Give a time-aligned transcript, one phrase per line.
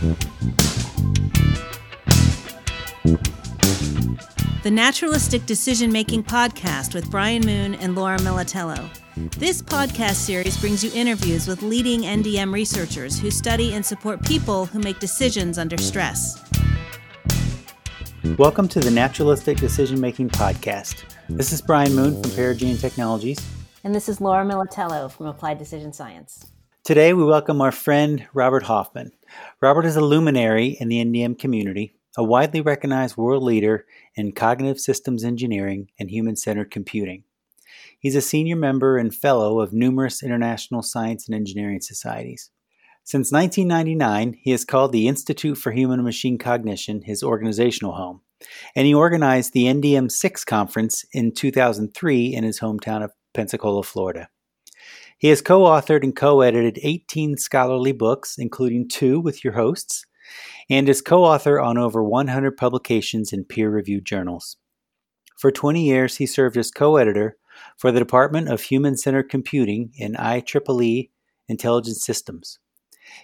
[0.00, 0.16] The
[4.70, 8.88] Naturalistic Decision Making Podcast with Brian Moon and Laura Militello.
[9.36, 14.64] This podcast series brings you interviews with leading NDM researchers who study and support people
[14.64, 16.42] who make decisions under stress.
[18.38, 21.04] Welcome to the Naturalistic Decision Making Podcast.
[21.28, 23.38] This is Brian Moon from Perigean Technologies.
[23.84, 26.50] And this is Laura Militello from Applied Decision Science.
[26.84, 29.12] Today, we welcome our friend Robert Hoffman.
[29.60, 34.80] Robert is a luminary in the NDM community, a widely recognized world leader in cognitive
[34.80, 37.24] systems engineering and human centered computing.
[37.98, 42.50] He's a senior member and fellow of numerous international science and engineering societies.
[43.04, 48.20] Since 1999, he has called the Institute for Human Machine Cognition his organizational home,
[48.74, 54.28] and he organized the NDM 6 conference in 2003 in his hometown of Pensacola, Florida.
[55.20, 60.06] He has co authored and co edited 18 scholarly books, including two with your hosts,
[60.70, 64.56] and is co author on over 100 publications in peer reviewed journals.
[65.36, 67.36] For 20 years, he served as co editor
[67.76, 71.10] for the Department of Human Centered Computing in IEEE
[71.48, 72.58] Intelligent Systems.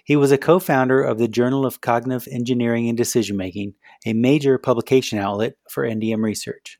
[0.03, 3.73] He was a co founder of the Journal of Cognitive Engineering and Decision Making,
[4.05, 6.79] a major publication outlet for NDM research.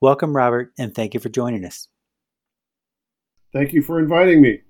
[0.00, 1.88] Welcome, Robert, and thank you for joining us.
[3.52, 4.60] Thank you for inviting me.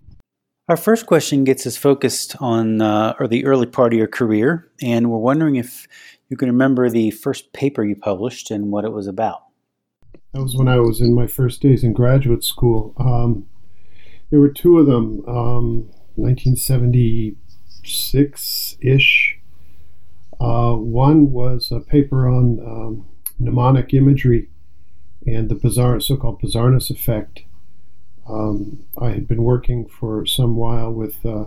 [0.69, 4.71] Our first question gets us focused on uh, or the early part of your career,
[4.83, 5.89] and we're wondering if
[6.29, 9.45] you can remember the first paper you published and what it was about.
[10.35, 12.93] That was when I was in my first days in graduate school.
[12.99, 13.47] Um,
[14.31, 19.39] there were two of them, um, 1976 ish.
[20.39, 23.07] Uh, one was a paper on um,
[23.39, 24.51] mnemonic imagery
[25.27, 27.45] and the bizarre, so-called bizarreness effect
[28.29, 31.47] um, I had been working for some while with uh,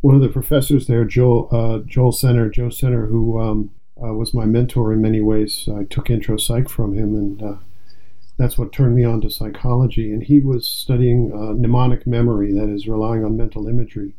[0.00, 4.32] one of the professors there, Joel uh, Joel Senter, Joe Senter, who um, uh, was
[4.32, 5.68] my mentor in many ways.
[5.74, 7.56] I took intro psych from him, and uh,
[8.36, 10.12] that's what turned me on to psychology.
[10.12, 14.14] And he was studying uh, mnemonic memory, that is, relying on mental imagery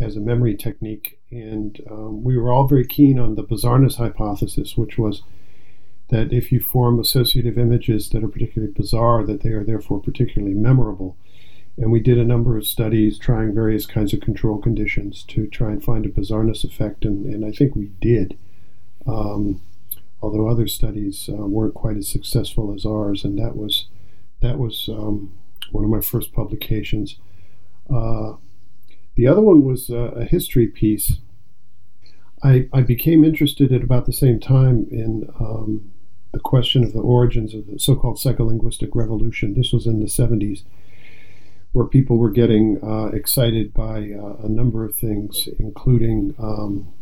[0.00, 1.18] as a memory technique.
[1.30, 5.22] And um, we were all very keen on the bizarreness hypothesis, which was
[6.08, 10.54] that if you form associative images that are particularly bizarre, that they are therefore particularly
[10.54, 11.16] memorable.
[11.76, 15.70] And we did a number of studies trying various kinds of control conditions to try
[15.70, 18.36] and find a bizarreness effect, and, and I think we did.
[19.06, 19.60] Um,
[20.20, 23.86] although other studies uh, weren't quite as successful as ours, and that was
[24.40, 25.32] that was um,
[25.70, 27.16] one of my first publications.
[27.92, 28.34] Uh,
[29.14, 31.18] the other one was uh, a history piece.
[32.42, 35.90] I, I became interested at about the same time in um,
[36.38, 39.54] the question of the origins of the so-called psycholinguistic revolution.
[39.54, 40.62] This was in the 70s,
[41.72, 46.92] where people were getting uh, excited by uh, a number of things, including um,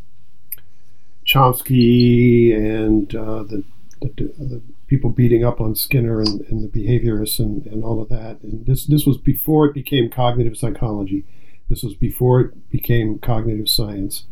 [1.27, 3.63] Chomsky and uh, the,
[4.01, 8.09] the, the, people beating up on Skinner and, and the behaviorists and, and all of
[8.09, 8.41] that.
[8.43, 11.25] And this this was before it became cognitive psychology.
[11.69, 14.25] This was before it became cognitive science.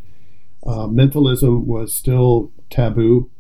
[0.65, 3.31] Uh, mentalism was still taboo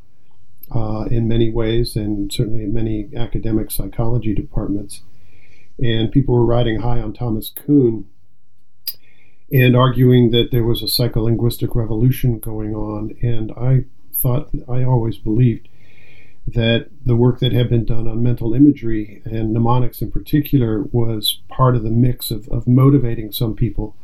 [0.70, 5.02] uh, in many ways, and certainly in many academic psychology departments.
[5.82, 8.06] And people were riding high on Thomas Kuhn
[9.52, 13.16] and arguing that there was a psycholinguistic revolution going on.
[13.22, 15.68] And I thought, I always believed
[16.46, 21.40] that the work that had been done on mental imagery and mnemonics in particular was
[21.48, 23.96] part of the mix of, of motivating some people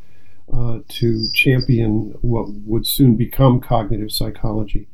[0.53, 4.89] uh, to champion what would soon become cognitive psychology.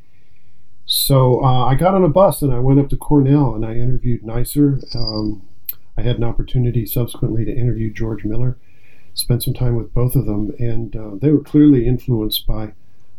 [0.87, 3.75] So uh, I got on a bus and I went up to Cornell and I
[3.75, 4.83] interviewed Neisser.
[4.95, 5.43] Um,
[5.99, 8.57] I had an opportunity subsequently to interview George Miller,
[9.13, 12.73] spent some time with both of them, and uh, they were clearly influenced by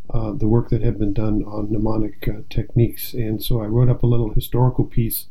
[0.09, 3.13] uh, the work that had been done on mnemonic uh, techniques.
[3.13, 5.25] And so I wrote up a little historical piece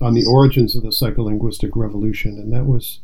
[0.00, 3.00] on the origins of the psycholinguistic revolution, and that was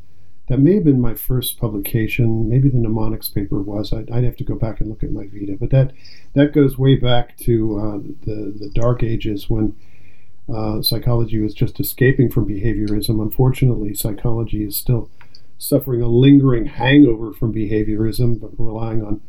[0.49, 2.49] that may have been my first publication.
[2.49, 3.93] Maybe the mnemonics paper was.
[3.93, 5.93] I'd, I'd, have to go back and look at my Vita, but that
[6.35, 9.77] that goes way back to uh, the the dark ages when
[10.53, 13.23] uh, psychology was just escaping from behaviorism.
[13.23, 15.11] Unfortunately, psychology is still
[15.59, 19.21] suffering a lingering hangover from behaviorism, but relying on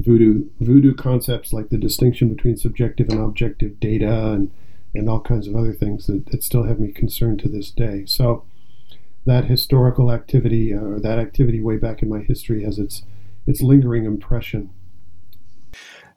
[0.00, 4.50] voodoo voodoo concepts like the distinction between subjective and objective data and
[4.92, 8.04] and all kinds of other things that, that still have me concerned to this day.
[8.06, 8.44] So
[9.26, 13.02] that historical activity uh, or that activity way back in my history has its
[13.46, 14.70] its lingering impression.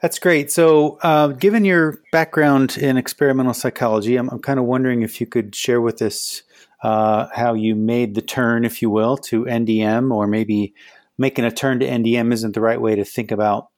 [0.01, 0.51] That's great.
[0.51, 5.25] So, uh, given your background in experimental psychology, I'm, I'm kind of wondering if you
[5.25, 6.43] could share with us
[6.83, 10.75] uh, how you made the turn, if you will, to NDM, or maybe
[11.17, 13.69] making a turn to NDM isn't the right way to think about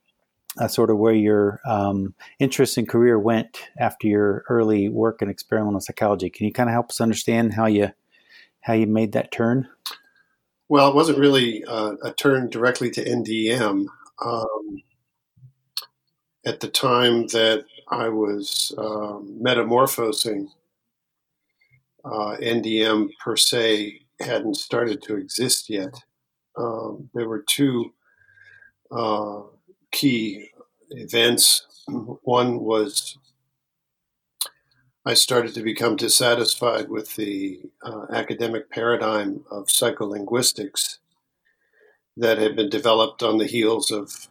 [0.58, 5.30] uh, sort of where your um, interest and career went after your early work in
[5.30, 6.30] experimental psychology.
[6.30, 7.92] Can you kind of help us understand how you
[8.70, 9.68] how you made that turn?
[10.68, 13.88] Well, it wasn't really uh, a turn directly to NDM.
[14.24, 14.84] Um,
[16.46, 20.50] at the time that I was um, metamorphosing,
[22.06, 25.96] uh, NDM per se hadn't started to exist yet.
[26.56, 27.92] Um, there were two
[28.92, 29.42] uh,
[29.92, 30.48] key
[30.92, 31.66] events.
[31.88, 33.18] One was
[35.10, 41.00] I started to become dissatisfied with the uh, academic paradigm of psycholinguistics
[42.16, 44.28] that had been developed on the heels of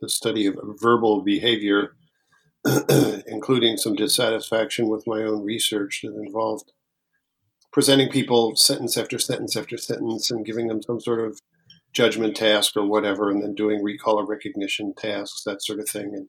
[0.00, 1.94] the study of verbal behavior,
[3.28, 6.72] including some dissatisfaction with my own research that involved
[7.72, 11.38] presenting people sentence after sentence after sentence and giving them some sort of
[11.92, 16.10] judgment task or whatever, and then doing recall or recognition tasks, that sort of thing.
[16.16, 16.28] And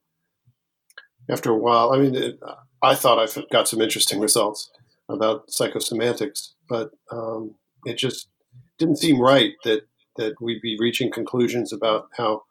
[1.30, 2.40] after a while, I mean, it,
[2.82, 4.72] I thought I got some interesting results
[5.10, 8.30] about psychosemantics, but um, it just
[8.78, 9.82] didn't seem right that
[10.18, 12.42] that we'd be reaching conclusions about how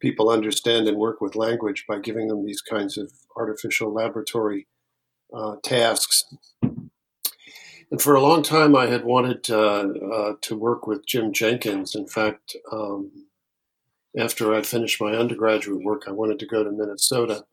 [0.00, 4.66] people understand and work with language by giving them these kinds of artificial laboratory
[5.34, 6.24] uh, tasks
[7.94, 11.94] and for a long time, I had wanted uh, uh, to work with Jim Jenkins.
[11.94, 13.28] In fact, um,
[14.18, 17.44] after I finished my undergraduate work, I wanted to go to Minnesota.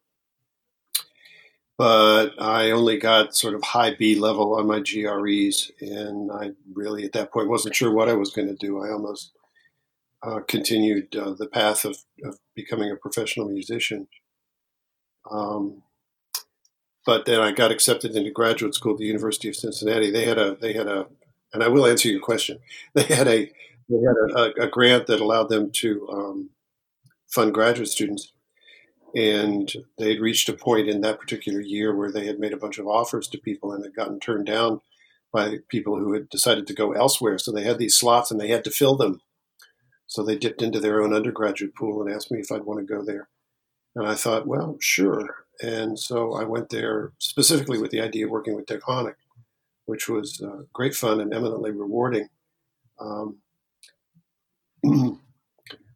[1.78, 7.06] But I only got sort of high B level on my GREs, and I really,
[7.06, 8.84] at that point, wasn't sure what I was going to do.
[8.84, 9.32] I almost
[10.24, 14.08] uh, continued uh, the path of, of, becoming a professional musician.
[15.32, 15.82] Um,
[17.06, 20.12] but then I got accepted into graduate school at the University of Cincinnati.
[20.12, 21.08] They had a they had a,
[21.54, 22.60] and I will answer your question.
[22.94, 23.52] They had a
[23.90, 26.50] they had a, a grant that allowed them to um,
[27.28, 28.32] fund graduate students,
[29.16, 32.58] and they had reached a point in that particular year where they had made a
[32.58, 34.82] bunch of offers to people and had gotten turned down
[35.34, 37.38] by people who had decided to go elsewhere.
[37.38, 39.22] So they had these slots and they had to fill them.
[40.08, 42.86] So they dipped into their own undergraduate pool and asked me if I'd want to
[42.86, 43.30] go there.
[43.96, 45.46] And I thought, well, sure.
[45.62, 48.82] And so I went there specifically with the idea of working with Dick
[49.86, 52.30] which was uh, great fun and eminently rewarding.
[53.00, 53.38] Um,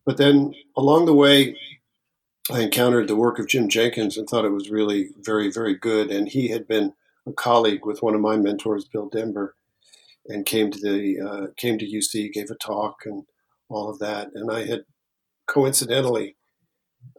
[0.06, 1.57] but then along the way,
[2.51, 6.12] I encountered the work of Jim Jenkins and thought it was really very, very good.
[6.12, 6.94] And he had been
[7.25, 9.51] a colleague with one of my mentors, Bill Dember,
[10.27, 13.25] and came to the uh, came to UC, gave a talk, and
[13.68, 14.30] all of that.
[14.36, 14.86] And I had
[15.47, 16.36] coincidentally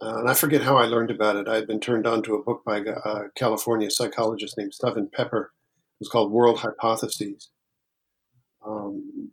[0.01, 1.47] uh, and I forget how I learned about it.
[1.47, 5.53] I had been turned on to a book by a California psychologist named Stephen Pepper.
[5.95, 7.49] It was called World Hypotheses.
[8.65, 9.31] Um,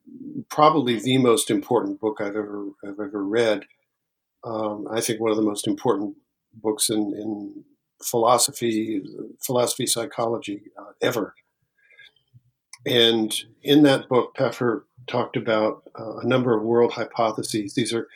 [0.49, 3.65] probably the most important book I've ever I've ever read.
[4.45, 6.17] Um, I think one of the most important
[6.53, 7.65] books in, in
[8.03, 9.03] philosophy,
[9.41, 11.35] philosophy psychology uh, ever.
[12.87, 17.75] And in that book, Pepper talked about uh, a number of world hypotheses.
[17.75, 18.09] These are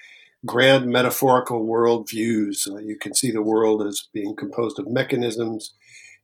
[0.47, 2.71] grand metaphorical worldviews.
[2.71, 5.75] Uh, you can see the world as being composed of mechanisms.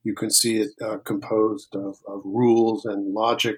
[0.03, 3.57] You can see it uh, composed of, of, rules and logic.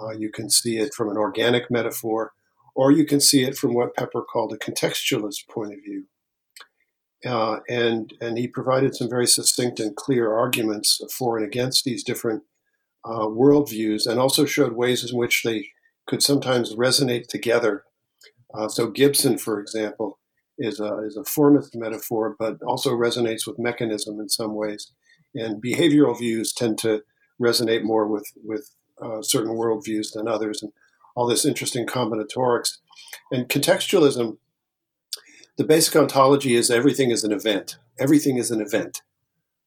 [0.00, 2.32] Uh, you can see it from an organic metaphor,
[2.74, 6.04] or you can see it from what Pepper called a contextualist point of view.
[7.24, 12.02] Uh, and and he provided some very succinct and clear arguments for and against these
[12.02, 12.42] different
[13.04, 15.68] uh, worldviews, and also showed ways in which they
[16.06, 17.84] could sometimes resonate together
[18.54, 20.18] uh, so Gibson, for example,
[20.58, 24.92] is a, is a formist metaphor, but also resonates with mechanism in some ways.
[25.34, 27.02] And behavioral views tend to
[27.40, 28.68] resonate more with, with
[29.00, 30.72] uh, certain worldviews than others, and
[31.20, 32.78] all this interesting combinatorics.
[33.30, 34.38] And contextualism,
[35.58, 37.76] the basic ontology is everything is an event.
[37.98, 39.02] Everything is an event.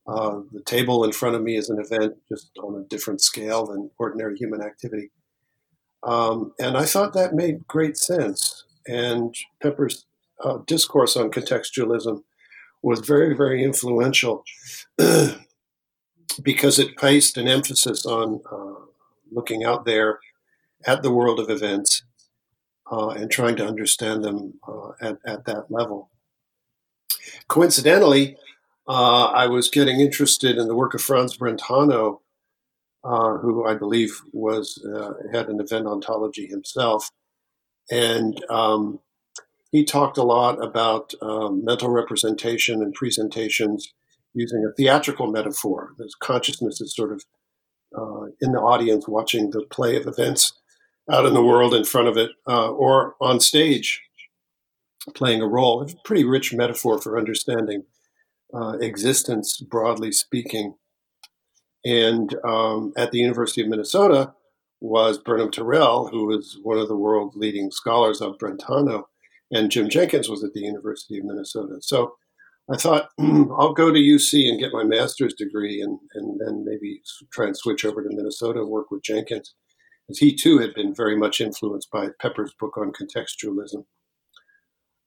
[0.08, 3.68] Uh, the table in front of me is an event, just on a different scale
[3.68, 5.12] than ordinary human activity.
[6.02, 10.08] Um, and I thought that made great sense and Pepper's
[10.44, 12.24] uh, discourse on contextualism
[12.82, 14.44] was very, very influential
[16.44, 18.86] because it placed an emphasis on uh,
[19.32, 20.18] looking out there
[20.86, 22.04] at the world of events
[22.92, 26.10] uh, and trying to understand them uh, at, at that level.
[27.48, 28.38] Coincidentally,
[28.88, 32.20] uh, I was getting interested in the work of Franz Brentano,
[33.04, 34.86] uh, who I believe was
[35.34, 37.10] had an event ontology himself
[37.90, 39.00] and um,
[39.72, 43.94] he talked a lot about um, mental representation and presentations
[44.34, 45.94] using a theatrical metaphor.
[45.98, 47.24] This consciousness is sort of
[47.96, 50.54] uh, in the audience watching the play of events
[51.12, 54.02] out in the world in front of it uh, or on stage.
[55.14, 55.82] playing a role.
[55.82, 57.84] It's a pretty rich metaphor for understanding
[58.54, 60.76] uh, existence, broadly speaking.
[61.84, 64.34] And um, at the University of Minnesota
[64.80, 69.04] was Burnham Terrell, who was one of the world's leading scholars of Brentano,
[69.52, 71.78] and Jim Jenkins was at the University of Minnesota.
[71.82, 72.16] So
[72.72, 77.02] I thought I'll go to UC and get my master's degree, and, and then maybe
[77.32, 79.54] try and switch over to Minnesota and work with Jenkins,
[80.10, 83.86] he too had been very much influenced by Pepper's book on contextualism.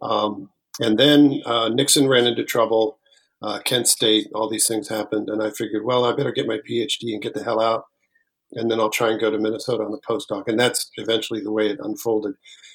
[0.02, 0.50] Um,
[0.80, 2.98] and then uh, Nixon ran into trouble
[3.42, 5.28] uh, Kent State, all these things happened.
[5.28, 7.84] And I figured, well, I better get my PhD and get the hell out.
[8.52, 10.44] And then I'll try and go to Minnesota on the postdoc.
[10.46, 12.34] And that's eventually the way it unfolded.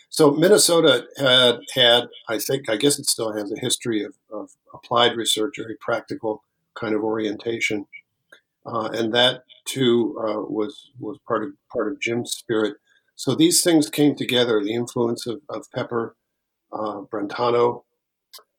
[0.09, 4.49] So Minnesota had, had I think, I guess it still has a history of, of
[4.73, 6.43] applied research, very practical
[6.75, 7.85] kind of orientation.
[8.65, 12.75] Uh, and that too uh, was was part of part of Jim's spirit.
[13.15, 16.15] So these things came together: the influence of, of Pepper,
[16.71, 17.83] uh, Brentano,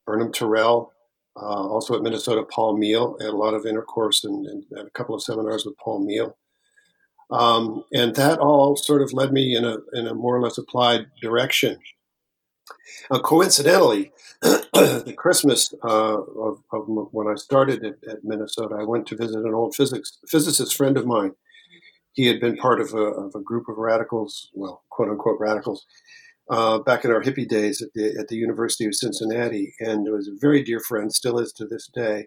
[0.07, 0.93] Burnham Terrell,
[1.37, 3.21] uh, also at Minnesota, Paul Meehl.
[3.21, 6.35] Had a lot of intercourse and, and, and a couple of seminars with Paul Meehl.
[7.31, 10.59] Um, and that all sort of led me in a, in a more or less
[10.59, 11.79] applied direction.
[13.11, 14.13] Uh, coincidentally,
[14.43, 19.45] the Christmas uh, of, of, when I started at, at, Minnesota, I went to visit
[19.45, 21.33] an old physics physicist friend of mine.
[22.13, 25.87] He had been part of a, of a group of radicals, well, quote unquote radicals,
[26.51, 30.29] uh, back in our hippie days at the, at the University of Cincinnati, and was
[30.29, 32.27] a very dear friend, still is to this day.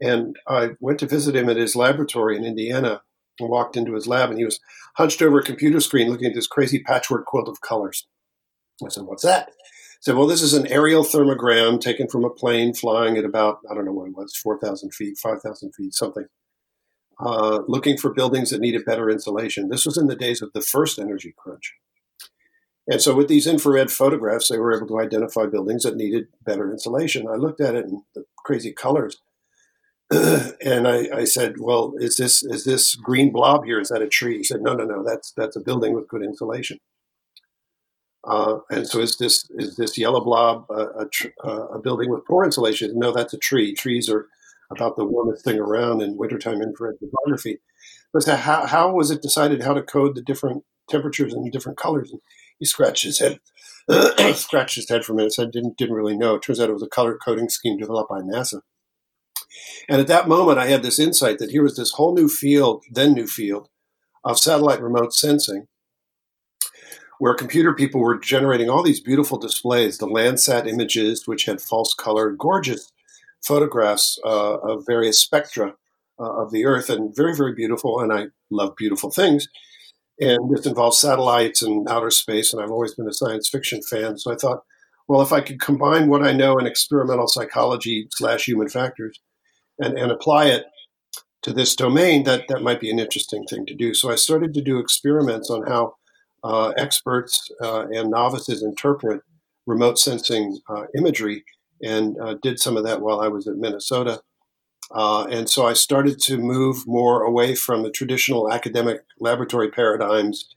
[0.00, 3.02] And I went to visit him at his laboratory in Indiana
[3.38, 4.60] and walked into his lab, and he was
[4.96, 8.06] hunched over a computer screen looking at this crazy patchwork quilt of colors.
[8.84, 9.50] I said, What's that?
[10.00, 13.74] Said, Well, this is an aerial thermogram taken from a plane flying at about, I
[13.74, 16.26] don't know what it was, 4,000 feet, 5,000 feet, something.
[17.18, 19.68] Uh, looking for buildings that needed better insulation.
[19.68, 21.74] This was in the days of the first energy crunch.
[22.88, 26.70] And so with these infrared photographs, they were able to identify buildings that needed better
[26.70, 27.28] insulation.
[27.28, 29.18] I looked at it in the crazy colors.
[30.10, 33.78] and I, I, said, "Well, is this is this green blob here?
[33.78, 35.04] Is that a tree?" He said, "No, no, no.
[35.04, 36.80] That's that's a building with good insulation."
[38.24, 42.26] Uh, and so, is this is this yellow blob a, a, tr- a, building with
[42.26, 42.98] poor insulation?
[42.98, 43.74] No, that's a tree.
[43.74, 44.26] Trees are
[44.70, 47.58] about the warmest thing around in wintertime infrared photography.
[48.12, 52.10] But how how was it decided how to code the different temperatures and different colors?
[52.10, 52.20] And
[52.58, 53.40] he scratched his head,
[54.34, 55.32] scratched his head for a minute.
[55.32, 56.34] Said didn't didn't really know.
[56.34, 58.60] It turns out it was a color coding scheme developed by NASA.
[59.88, 62.84] And at that moment, I had this insight that here was this whole new field,
[62.90, 63.68] then new field,
[64.24, 65.66] of satellite remote sensing,
[67.20, 71.94] where computer people were generating all these beautiful displays, the Landsat images, which had false
[71.94, 72.90] color, gorgeous
[73.42, 75.74] photographs uh, of various spectra
[76.18, 78.00] uh, of the Earth, and very, very beautiful.
[78.00, 79.48] And I love beautiful things
[80.20, 82.52] and this involves satellites and outer space.
[82.52, 84.62] And I've always been a science fiction fan, so I thought,
[85.08, 89.18] well, if I could combine what I know in experimental psychology slash human factors
[89.78, 90.66] and, and apply it
[91.42, 93.94] to this domain, that that might be an interesting thing to do.
[93.94, 95.94] So I started to do experiments on how
[96.42, 99.22] uh, experts uh, and novices interpret
[99.66, 101.44] remote sensing uh, imagery,
[101.82, 104.22] and uh, did some of that while I was at Minnesota.
[104.92, 110.48] Uh, and so I started to move more away from the traditional academic laboratory paradigms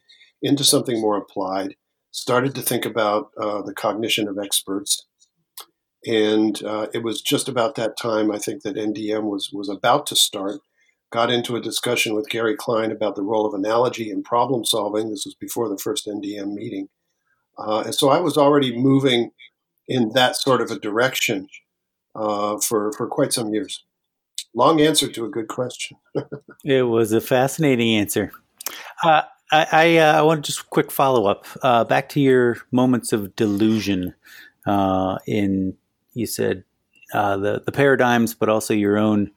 [0.42, 1.75] into something more applied.
[2.12, 5.06] Started to think about the cognition of experts.
[6.06, 6.60] And
[6.94, 10.62] it was just about that time, I think, that NDM was, was about to start.
[11.13, 15.12] Got into a discussion with Gary Klein about the role of analogy in problem solving.
[15.12, 16.89] This was before the first NDM meeting.
[17.55, 19.29] Uh, and so I was already moving
[19.88, 21.50] in that sort of a direction
[22.15, 23.84] uh, for, for quite some years.
[24.55, 25.98] Long answer to a good question.
[26.65, 28.32] it was a fascinating answer.
[29.03, 31.46] Uh, I, I, uh, I, want just a quick follow up.
[31.62, 34.15] Uh, back to your moments of delusion.
[34.65, 35.77] Uh, in
[36.15, 36.63] you said
[37.12, 39.29] the the paradigms, but also your own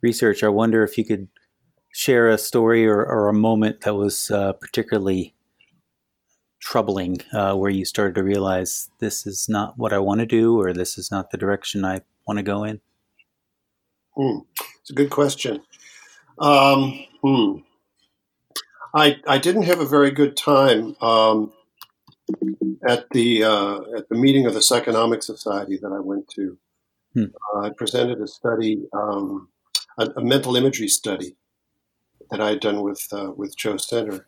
[0.00, 0.42] research.
[0.42, 1.28] I wonder if you could
[1.90, 5.34] share a story or, or a moment that was uh, particularly
[6.60, 10.72] troubling, where you started to realize this is not what I want to do, or
[10.72, 12.80] this is not the direction I want to go in.
[14.16, 14.38] Hmm.
[14.80, 15.62] It's a good question.
[16.38, 17.58] Um, hmm.
[18.94, 21.52] I I didn't have a very good time um,
[22.86, 26.58] at the uh, at the meeting of the Psychonomic Society that I went to.
[27.14, 27.24] Hmm.
[27.54, 29.48] Uh, I presented a study, um,
[29.98, 31.36] a, a, mental imagery study
[32.30, 34.24] that I had done with uh, with Joe Senter,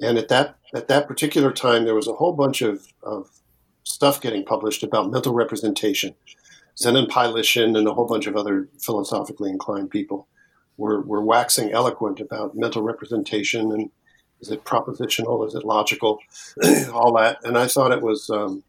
[0.00, 3.28] and at that at that particular time, there was a whole bunch of, of
[3.84, 6.14] stuff getting published about mental representation.
[6.80, 10.28] Zenon Pylyshyn and a whole bunch of other philosophically inclined people
[10.76, 13.90] were, were waxing eloquent about mental representation and
[14.40, 16.18] is it propositional, is it logical,
[16.92, 17.38] all that.
[17.44, 18.64] And I thought it was um,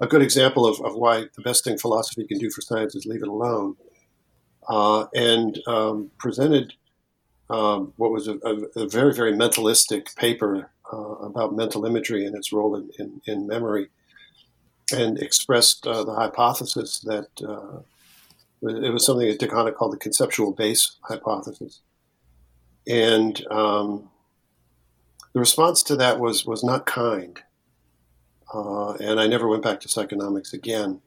[0.00, 3.04] a good example of, of why the best thing philosophy can do for science is
[3.04, 3.76] leave it alone.
[4.68, 6.72] Uh, and um, presented
[7.50, 8.38] um, what was a,
[8.76, 13.46] a, very, very mentalistic paper uh, about mental imagery and its role in, in, in
[13.46, 13.88] memory,
[14.96, 17.80] and expressed uh, the hypothesis that uh,
[18.62, 21.80] it was something that Deconic called the conceptual base hypothesis.
[22.86, 24.08] And um,
[25.32, 27.40] the response to that was, was not kind.
[28.52, 31.00] Uh, and I never went back to psychonomics again.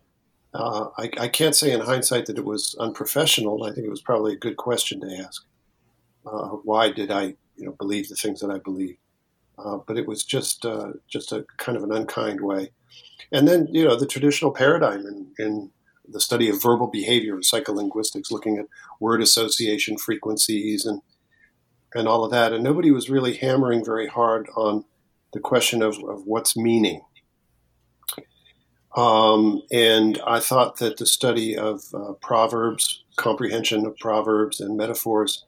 [0.56, 3.66] Uh, I, I, can't say in hindsight that it was unprofessional.
[3.66, 5.46] I think it was probably a good question to ask.
[6.26, 8.96] Uh, why did I, you know, believe the things that I believe?
[9.58, 12.72] Uh, but it was just uh, just a kind of an unkind way.
[13.34, 15.72] And then, you know, the traditional paradigm in, in
[16.08, 18.68] the study of verbal behavior and psycholinguistics, looking at
[19.02, 21.02] word association frequencies and
[21.94, 22.54] and all of that.
[22.54, 24.86] And nobody was really hammering very hard on
[25.34, 27.02] the question of, of what's meaning.
[28.96, 35.44] Um, and I thought that the study of uh, proverbs, comprehension of proverbs and metaphors,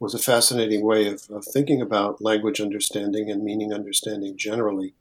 [0.00, 4.94] was a fascinating way of, of, thinking about language understanding and meaning understanding generally.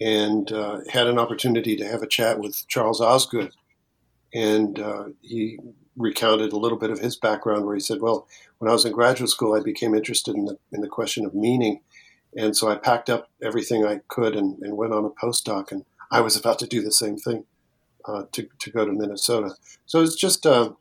[0.00, 3.52] And uh, had an opportunity to have a chat with Charles Osgood,
[4.34, 5.58] and uh, he
[5.96, 8.26] recounted a little bit of his background, where he said, "Well,
[8.58, 11.34] when I was in graduate school, I became interested in the in the question of
[11.34, 11.80] meaning,
[12.34, 15.70] and so I packed up everything I could and, and went on a postdoc.
[15.70, 17.44] And I was about to do the same thing
[18.06, 19.54] uh, to to go to Minnesota.
[19.86, 20.72] So it's just uh,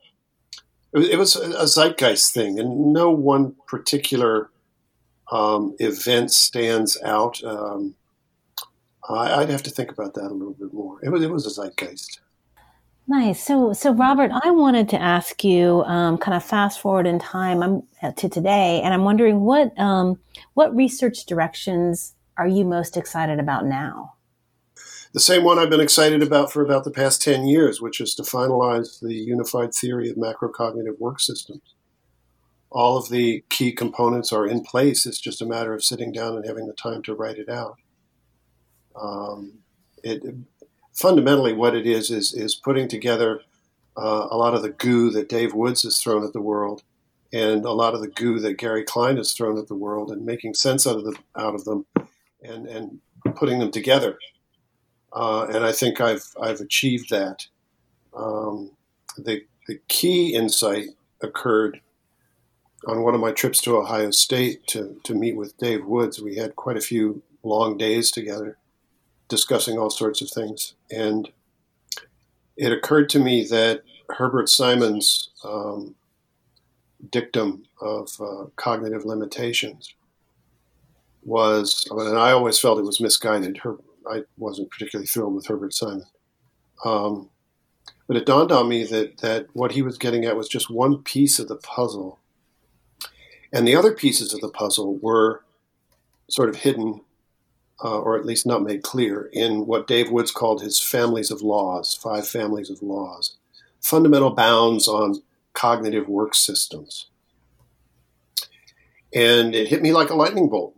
[0.93, 4.49] it, was a zeitgeist thing, and no one particular
[5.31, 7.43] um, event stands out.
[7.43, 7.95] Um,
[9.09, 10.99] I'd have to think about that a little bit more.
[11.03, 12.19] It was it was a zeitgeist.
[13.07, 13.43] Nice.
[13.43, 17.63] So, so Robert, I wanted to ask you, um, kind of fast forward in time
[17.63, 20.19] I'm, uh, to today, and I'm wondering what um,
[20.53, 24.13] what research directions are you most excited about now?
[25.11, 28.13] The same one I've been excited about for about the past ten years, which is
[28.15, 31.73] to finalize the unified theory of macrocognitive work systems.
[32.69, 35.07] All of the key components are in place.
[35.07, 37.77] It's just a matter of sitting down and having the time to write it out.
[38.95, 39.53] Um,
[40.03, 40.21] it,
[40.93, 43.41] fundamentally what it is is is putting together
[43.97, 46.83] uh, a lot of the goo that Dave Woods has thrown at the world,
[47.33, 50.23] and a lot of the goo that Gary Klein has thrown at the world, and
[50.23, 51.87] making sense out of the out of them,
[52.43, 52.99] and and
[53.35, 54.19] putting them together.
[55.13, 57.47] Uh, and I think I've I've achieved that.
[58.15, 58.71] Um,
[59.17, 60.87] the the key insight
[61.21, 61.81] occurred
[62.87, 66.21] on one of my trips to Ohio State to to meet with Dave Woods.
[66.21, 68.57] We had quite a few long days together
[69.29, 70.73] discussing all sorts of things.
[70.91, 71.31] And
[72.57, 75.95] it occurred to me that Herbert Simon's um,
[77.11, 79.93] dictum of uh, cognitive limitations
[81.23, 83.59] was, and I always felt it was misguided.
[83.59, 83.77] Her,
[84.09, 86.05] I wasn't particularly thrilled with Herbert Simon.
[86.85, 87.29] Um,
[88.07, 91.03] but it dawned on me that, that what he was getting at was just one
[91.03, 92.19] piece of the puzzle.
[93.51, 95.43] And the other pieces of the puzzle were
[96.29, 97.01] sort of hidden
[97.83, 101.41] uh, or at least not made clear, in what Dave Woods called his families of
[101.41, 103.37] laws, five families of laws,
[103.79, 105.21] fundamental bounds on
[105.53, 107.07] cognitive work systems.
[109.13, 110.75] And it hit me like a lightning bolt.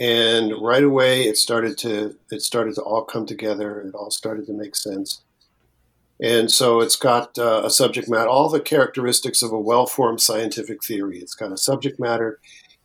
[0.00, 3.80] And right away, it started to it started to all come together.
[3.80, 5.22] It all started to make sense.
[6.20, 10.84] And so it's got uh, a subject matter, all the characteristics of a well-formed scientific
[10.84, 11.18] theory.
[11.18, 12.38] It's got a subject matter.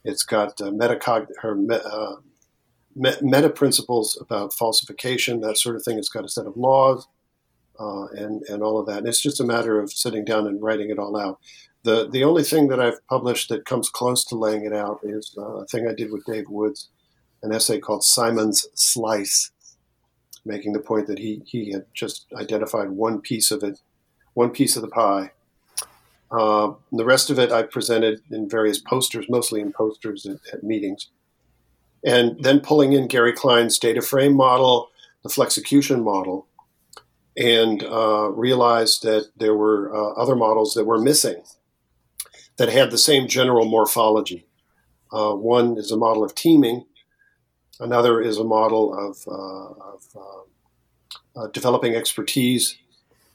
[0.04, 2.16] It's got uh, metacog- or, uh,
[2.96, 5.98] meta principles about falsification, that sort of thing.
[5.98, 7.08] It's got a set of laws
[7.80, 9.00] uh, and and all of that.
[9.00, 11.40] And it's just a matter of sitting down and writing it all out.
[11.84, 15.34] The the only thing that I've published that comes close to laying it out is
[15.38, 16.90] uh, a thing I did with Dave Woods,
[17.44, 19.52] an essay called Simon's Slice,
[20.46, 23.80] making the point that he he had just identified one piece of it,
[24.34, 25.32] one piece of the pie.
[26.32, 30.64] Uh, the rest of it I presented in various posters, mostly in posters at, at
[30.64, 31.10] meetings
[32.04, 34.90] and then pulling in Gary Klein's data frame model,
[35.24, 36.48] the flexecution model,
[37.36, 41.44] and uh, realized that there were uh, other models that were missing
[42.58, 44.46] that had the same general morphology.
[45.12, 46.86] Uh, one is a model of teaming,
[47.80, 52.78] another is a model of, uh, of uh, uh, developing expertise,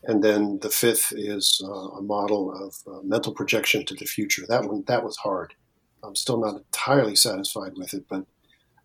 [0.04, 4.44] and then the fifth is a model of mental projection to the future.
[4.46, 5.54] That one that was hard.
[6.02, 8.26] I'm still not entirely satisfied with it, but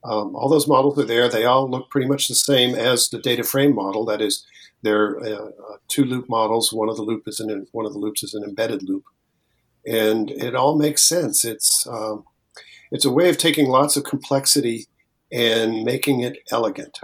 [0.03, 1.27] um, all those models are there.
[1.27, 4.05] They all look pretty much the same as the data frame model.
[4.05, 4.45] That is,
[4.81, 6.71] they're uh, uh, two loop models.
[6.71, 9.03] One of the loop is an one of the loops is an embedded loop,
[9.85, 11.43] and it all makes sense.
[11.43, 12.23] It's um,
[12.91, 14.87] it's a way of taking lots of complexity
[15.31, 16.99] and making it elegant.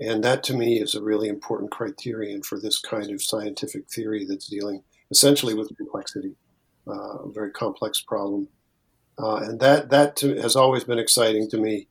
[0.00, 4.24] And that to me is a really important criterion for this kind of scientific theory
[4.24, 6.34] that's dealing essentially with complexity,
[6.88, 8.48] uh, a very complex problem.
[9.18, 11.86] Uh, and that, that to, has always been exciting to me.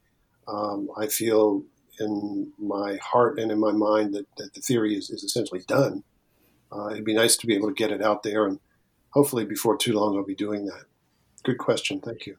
[0.47, 1.63] Um, I feel
[1.99, 6.03] in my heart and in my mind that, that the theory is, is essentially done.
[6.71, 8.59] Uh, it'd be nice to be able to get it out there, and
[9.11, 10.85] hopefully before too long I'll be doing that.
[11.43, 11.99] Good question.
[11.99, 12.37] Thank you.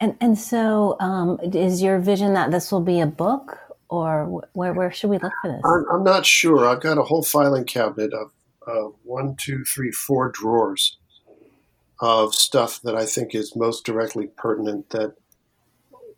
[0.00, 3.58] And and so, um, is your vision that this will be a book,
[3.88, 5.60] or where where should we look for this?
[5.64, 6.66] I'm, I'm not sure.
[6.66, 8.32] I've got a whole filing cabinet of
[8.66, 10.96] uh, one, two, three, four drawers
[12.00, 15.14] of stuff that I think is most directly pertinent that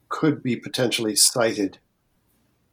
[0.09, 1.79] could be potentially cited.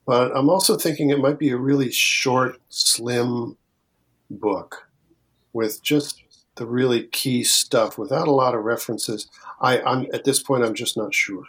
[0.05, 3.57] But I'm also thinking it might be a really short, slim
[4.29, 4.89] book
[5.53, 6.21] with just
[6.59, 9.27] the really key stuff without a lot of references.
[9.61, 11.45] I, I'm at this point, I'm just not sure.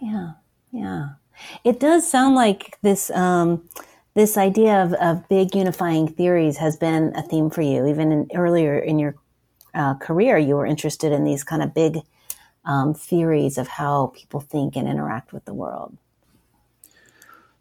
[0.00, 0.32] Yeah,
[0.72, 1.10] yeah.
[1.62, 3.68] It does sound like this um,
[4.14, 7.86] this idea of, of big unifying theories has been a theme for you.
[7.86, 9.14] Even in, earlier in your
[9.74, 11.98] uh, career, you were interested in these kind of big
[12.64, 15.96] um, theories of how people think and interact with the world.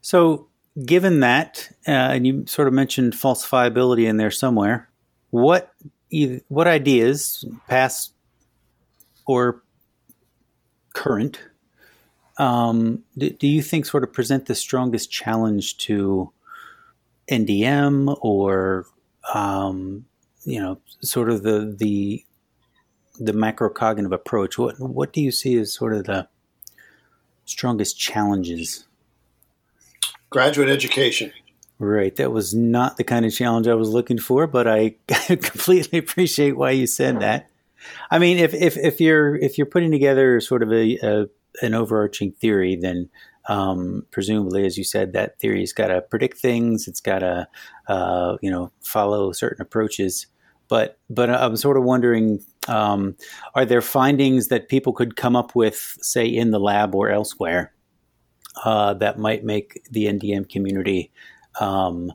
[0.02, 0.48] So,
[0.86, 4.90] given that, uh, and you sort of mentioned falsifiability in there somewhere,
[5.32, 5.74] what
[6.48, 8.14] what ideas, past
[9.26, 9.64] or
[10.94, 11.40] current,
[12.38, 16.32] um, do, do, you think sort of present the strongest challenge to
[17.30, 18.86] NDM or
[19.34, 20.06] um,
[20.44, 22.26] you know sort of the the
[23.20, 24.58] the macrocognitive approach?
[24.58, 26.28] What what do you see as sort of the
[27.46, 28.86] strongest challenges?
[30.30, 31.32] Graduate education.
[31.78, 32.16] Right.
[32.16, 34.96] That was not the kind of challenge I was looking for, but I
[35.28, 37.50] completely appreciate why you said that.
[38.10, 41.26] I mean, if, if, if you're if you're putting together sort of a, a
[41.62, 43.10] an overarching theory, then
[43.48, 46.88] um, presumably, as you said, that theory's got to predict things.
[46.88, 47.48] It's got to
[47.88, 50.28] uh, you know follow certain approaches.
[50.68, 53.16] But but I'm sort of wondering, um,
[53.54, 57.72] are there findings that people could come up with, say, in the lab or elsewhere,
[58.64, 61.12] uh, that might make the NDM community
[61.60, 62.14] um,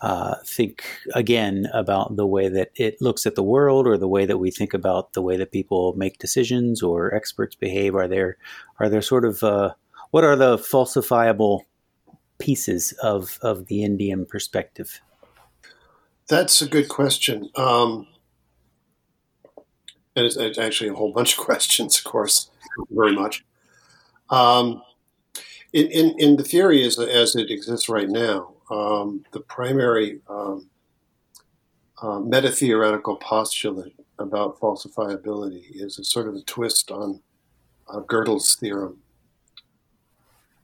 [0.00, 4.26] uh, think again about the way that it looks at the world or the way
[4.26, 7.94] that we think about the way that people make decisions or experts behave.
[7.94, 8.36] Are there
[8.78, 9.72] are there sort of uh,
[10.10, 11.62] what are the falsifiable
[12.38, 15.00] pieces of of the NDM perspective?
[16.28, 17.48] That's a good question.
[17.54, 18.08] Um,
[20.14, 22.50] and it's, it's, actually a whole bunch of questions of course
[22.90, 23.44] very much.
[24.28, 24.82] Um,
[25.72, 30.68] in, in, in the theory as, as it exists right now um, the primary um,
[32.02, 37.20] uh, meta theoretical postulate about falsifiability is a sort of a twist on
[37.88, 38.98] uh, Gödel's theorem.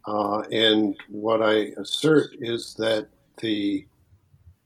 [0.06, 3.08] Uh, and what I assert is that
[3.40, 3.86] the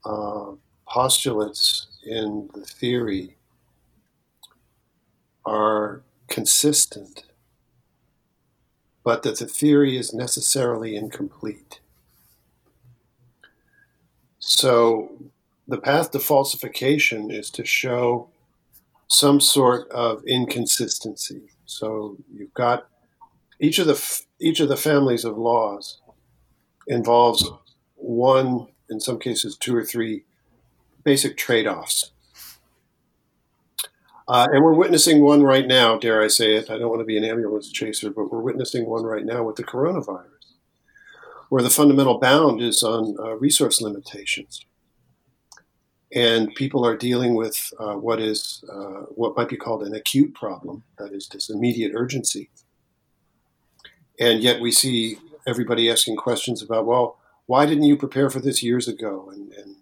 [0.03, 0.51] uh,
[0.87, 3.35] postulates in the theory
[5.45, 7.23] are consistent,
[9.03, 11.79] but that the theory is necessarily incomplete.
[14.47, 15.11] So
[15.67, 18.29] the path to falsification is to show
[19.09, 21.49] some sort of inconsistency.
[21.65, 22.87] So you've got
[23.59, 25.99] each of the each of the families of laws
[26.87, 27.43] involves
[27.95, 30.23] one, in some cases, two or three
[31.03, 32.11] basic trade-offs.
[34.29, 36.69] Uh, and we're witnessing one right now, dare I say it.
[36.69, 39.57] I don't want to be an ambulance chaser, but we're witnessing one right now with
[39.57, 40.36] the coronavirus
[41.49, 44.65] where the fundamental bound is on uh, resource limitations.
[46.13, 50.33] And people are dealing with uh, what is uh, what might be called an acute
[50.33, 52.49] problem, that is, this immediate urgency.
[54.19, 58.63] And yet we see everybody asking questions about, well, why didn't you prepare for this
[58.63, 59.29] years ago?
[59.31, 59.75] And, and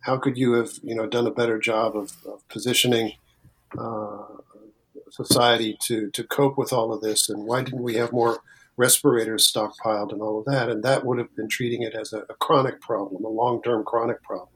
[0.00, 3.12] how could you have, you know, done a better job of, of positioning
[3.78, 4.24] uh,
[5.10, 7.28] society to, to cope with all of this?
[7.28, 8.38] And why didn't we have more
[8.76, 10.68] respirators stockpiled and all of that.
[10.68, 13.84] And that would have been treating it as a, a chronic problem, a long term
[13.84, 14.48] chronic problem.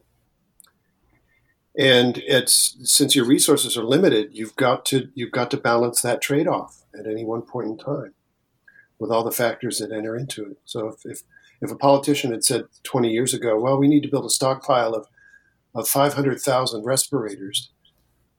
[1.79, 6.21] And it's since your resources are limited, you've got to you've got to balance that
[6.21, 8.15] trade off at any one point in time
[9.01, 10.59] with all the factors that enter into it.
[10.65, 11.23] So if, if,
[11.63, 14.95] if a politician had said 20 years ago, well, we need to build a stockpile
[14.95, 15.07] of,
[15.75, 17.71] of 500,000 respirators,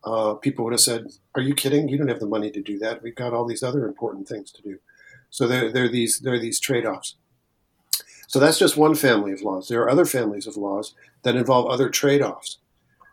[0.03, 1.89] uh, people would have said, are you kidding?
[1.89, 3.01] You don't have the money to do that.
[3.01, 4.77] We've got all these other important things to do.
[5.31, 7.15] So there, there are these there are these trade-offs.
[8.27, 9.67] So that's just one family of laws.
[9.67, 12.59] There are other families of laws that involve other trade-offs.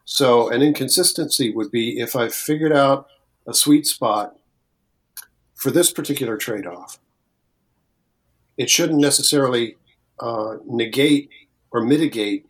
[0.05, 3.09] So an inconsistency would be if I figured out
[3.47, 4.37] a sweet spot
[5.55, 6.99] for this particular trade-off.
[8.57, 9.77] It shouldn't necessarily
[10.21, 11.31] uh, negate
[11.71, 12.47] or mitigate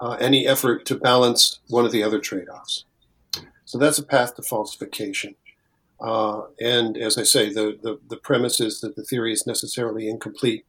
[0.00, 2.84] uh, any effort to balance one of the other trade offs.
[3.64, 5.34] So that's a path to falsification.
[6.00, 10.08] Uh, and as I say, the, the, the premise is that the theory is necessarily
[10.08, 10.66] incomplete.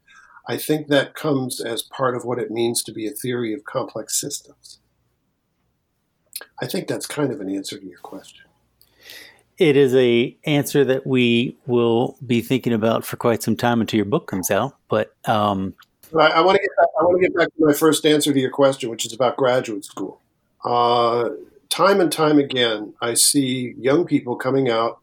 [0.48, 3.66] I think that comes as part of what it means to be a theory of
[3.66, 4.80] complex systems.
[6.62, 8.46] I think that's kind of an answer to your question.
[9.58, 13.98] It is a answer that we will be thinking about for quite some time until
[13.98, 14.78] your book comes out.
[14.88, 15.74] But um,
[16.18, 18.32] I, I want to get back, I want to get back to my first answer
[18.32, 20.22] to your question, which is about graduate school.
[20.63, 21.30] Uh,
[21.70, 25.00] time and time again, I see young people coming out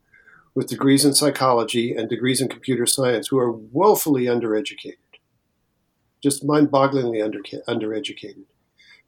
[0.55, 4.97] with degrees in psychology and degrees in computer science who are woefully undereducated,
[6.23, 8.45] just mind bogglingly under, undereducated.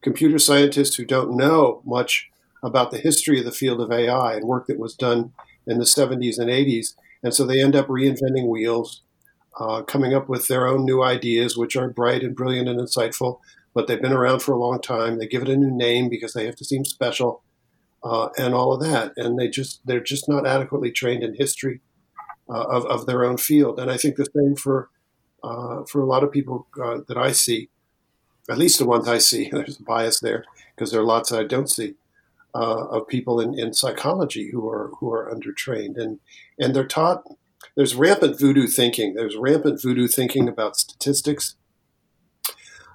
[0.03, 2.29] Computer scientists who don't know much
[2.63, 5.33] about the history of the field of AI and work that was done
[5.67, 6.95] in the 70s and 80s.
[7.23, 9.03] And so they end up reinventing wheels,
[9.59, 13.41] uh, coming up with their own new ideas, which are bright and brilliant and insightful,
[13.73, 15.19] but they've been around for a long time.
[15.19, 17.43] They give it a new name because they have to seem special
[18.07, 19.12] uh, and all of that.
[19.16, 21.81] And they just they're just not adequately trained in history
[22.49, 23.81] uh, of, of their own field.
[23.81, 24.88] And I think the same for
[25.42, 27.69] uh, for a lot of people uh, that I see,
[28.49, 29.49] at least the ones I see.
[29.53, 31.95] There's a bias there because there are lots I don't see.
[32.55, 36.21] Uh, of people in, in psychology who are who are undertrained and
[36.59, 37.23] and they're taught
[37.77, 41.57] there's rampant voodoo thinking there's rampant voodoo thinking about statistics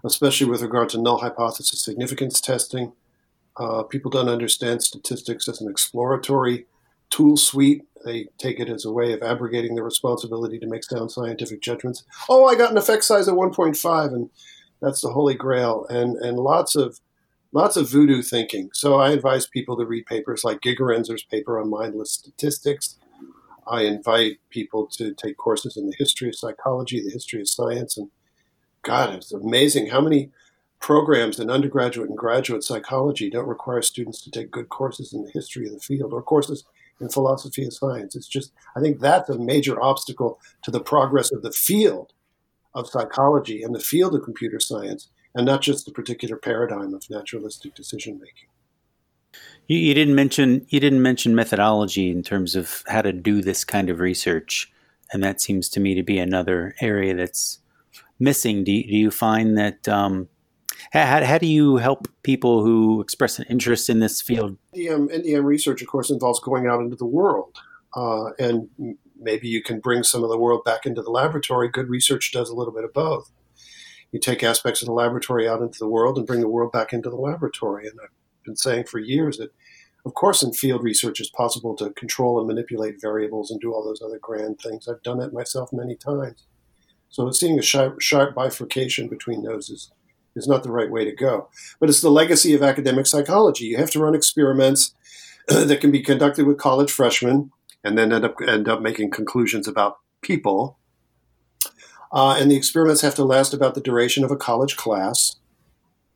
[0.03, 2.93] especially with regard to null hypothesis significance testing
[3.57, 6.65] uh, people don't understand statistics as an exploratory
[7.09, 7.83] tool suite.
[8.03, 12.03] They take it as a way of abrogating the responsibility to make sound scientific judgments.
[12.29, 14.29] Oh, I got an effect size of 1.5, and
[14.81, 15.85] that's the holy grail.
[15.89, 16.99] And and lots of
[17.51, 18.69] lots of voodoo thinking.
[18.73, 22.97] So I advise people to read papers like Gigerenzer's paper on mindless statistics.
[23.67, 27.95] I invite people to take courses in the history of psychology, the history of science,
[27.97, 28.09] and
[28.81, 30.31] God, it's amazing how many
[30.81, 35.31] programs in undergraduate and graduate psychology don't require students to take good courses in the
[35.31, 36.65] history of the field or courses
[36.99, 38.15] in philosophy of science.
[38.15, 42.13] It's just, I think that's a major obstacle to the progress of the field
[42.73, 47.09] of psychology and the field of computer science, and not just the particular paradigm of
[47.09, 48.49] naturalistic decision making.
[49.67, 53.63] You, you, didn't mention you didn't mention methodology in terms of how to do this
[53.63, 54.71] kind of research,
[55.11, 57.59] and that seems to me to be another area that's
[58.19, 58.63] missing.
[58.63, 60.27] Do you, do you find that um,
[60.91, 64.57] how, how do you help people who express an interest in this field?
[64.75, 67.55] NDM, NDM research, of course, involves going out into the world.
[67.95, 68.69] Uh, and
[69.19, 71.69] maybe you can bring some of the world back into the laboratory.
[71.69, 73.31] Good research does a little bit of both.
[74.11, 76.91] You take aspects of the laboratory out into the world and bring the world back
[76.91, 77.87] into the laboratory.
[77.87, 78.09] And I've
[78.43, 79.51] been saying for years that,
[80.05, 83.83] of course, in field research, it's possible to control and manipulate variables and do all
[83.83, 84.87] those other grand things.
[84.87, 86.45] I've done that myself many times.
[87.09, 89.91] So seeing a sharp, sharp bifurcation between those is
[90.35, 91.49] is not the right way to go.
[91.79, 93.65] But it's the legacy of academic psychology.
[93.65, 94.93] You have to run experiments
[95.47, 97.51] that can be conducted with college freshmen
[97.83, 100.77] and then end up end up making conclusions about people.
[102.11, 105.37] Uh, and the experiments have to last about the duration of a college class.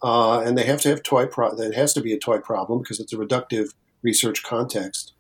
[0.03, 2.79] Uh, and they have to have toy pro- it has to be a toy problem
[2.79, 3.69] because it's a reductive
[4.03, 5.13] research context.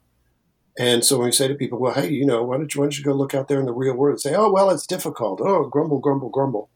[0.77, 2.85] And so when we say to people, well, hey, you know, why don't you, why
[2.85, 4.85] don't you go look out there in the real world and say, oh, well, it's
[4.85, 5.39] difficult.
[5.41, 6.69] Oh, grumble, grumble, grumble.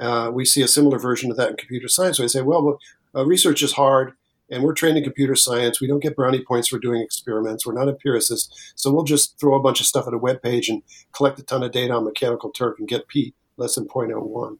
[0.00, 2.16] Uh, we see a similar version of that in computer science.
[2.16, 2.78] So I say, well,
[3.14, 4.12] uh, research is hard,
[4.50, 5.80] and we're trained in computer science.
[5.80, 7.66] We don't get brownie points for doing experiments.
[7.66, 10.68] We're not empiricists, so we'll just throw a bunch of stuff at a web page
[10.68, 10.82] and
[11.12, 14.58] collect a ton of data on Mechanical Turk and get p less than 0.01.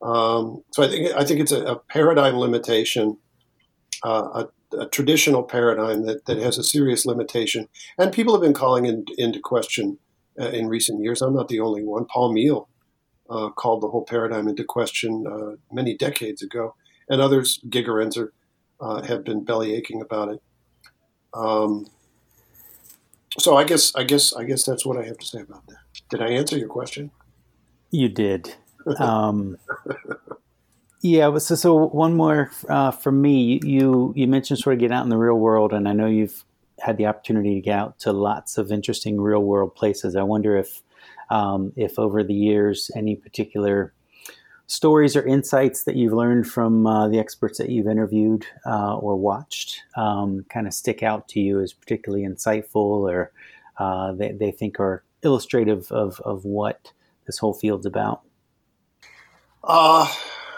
[0.00, 3.18] Um, so I think I think it's a, a paradigm limitation,
[4.04, 8.54] uh, a, a, traditional paradigm that, that has a serious limitation, and people have been
[8.54, 9.98] calling in, into question
[10.40, 11.22] uh, in recent years.
[11.22, 12.06] I'm not the only one.
[12.06, 12.66] Paul Meehl
[13.32, 16.74] uh, called the whole paradigm into question uh, many decades ago,
[17.08, 18.28] and others, Gigerenzer,
[18.80, 20.42] uh, have been belly aching about it.
[21.34, 21.86] Um,
[23.38, 25.78] so I guess I guess I guess that's what I have to say about that.
[26.10, 27.10] Did I answer your question?
[27.90, 28.54] You did.
[28.98, 29.58] Um,
[31.02, 31.38] yeah.
[31.38, 33.60] So, so one more uh, from me.
[33.62, 36.44] You you mentioned sort of getting out in the real world, and I know you've
[36.80, 40.16] had the opportunity to get out to lots of interesting real world places.
[40.16, 40.82] I wonder if
[41.32, 43.94] um, if over the years any particular
[44.66, 49.16] stories or insights that you've learned from uh, the experts that you've interviewed uh, or
[49.16, 53.32] watched um, kind of stick out to you as particularly insightful or
[53.78, 56.92] uh, they, they think are illustrative of, of what
[57.26, 58.22] this whole field's about?
[59.64, 60.12] Uh,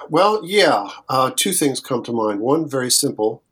[0.08, 0.88] well, yeah.
[1.08, 2.40] Uh, two things come to mind.
[2.40, 3.42] One, very simple,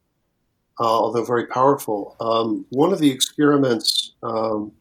[0.81, 2.17] uh, although very powerful.
[2.19, 4.73] Um, one of the experiments um,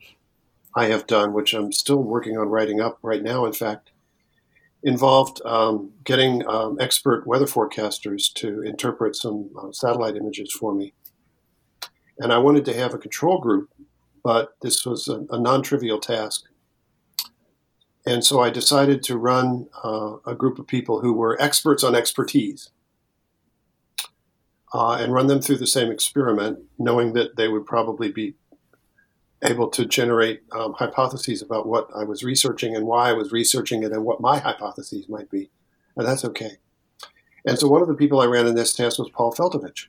[0.75, 3.91] I have done, which I'm still working on writing up right now, in fact,
[4.83, 10.93] involved um, getting um, expert weather forecasters to interpret some uh, satellite images for me.
[12.19, 13.69] And I wanted to have a control group,
[14.23, 16.45] but this was a, a non trivial task.
[18.05, 21.95] And so I decided to run uh, a group of people who were experts on
[21.95, 22.71] expertise
[24.73, 28.35] uh, and run them through the same experiment, knowing that they would probably be
[29.43, 33.83] able to generate um, hypotheses about what I was researching and why I was researching
[33.83, 35.49] it and what my hypotheses might be.
[35.95, 36.57] And that's okay.
[37.45, 39.87] And so one of the people I ran in this test was Paul Feltovich.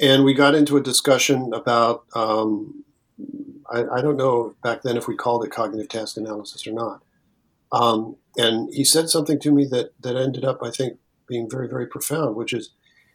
[0.00, 2.84] And we got into a discussion about, um,
[3.70, 7.02] I, I, don't know back then if we called it cognitive task analysis or not.
[7.72, 11.68] Um, and he said something to me that, that ended up, I think, being very,
[11.68, 12.70] very profound, which is